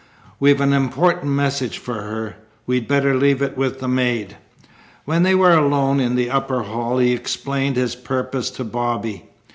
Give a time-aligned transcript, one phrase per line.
[0.39, 2.35] "We've an important message for her.
[2.65, 4.35] We'd better leave it with the maid."
[5.05, 9.29] When they were alone in the upper hall he explained his purpose to Bobby.